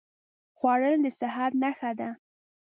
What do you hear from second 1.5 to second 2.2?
نښه ده